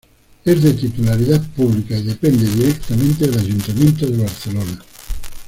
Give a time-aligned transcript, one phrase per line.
[0.45, 4.81] Es de titularidad pública y depende directamente del Ayuntamiento de Barcelona.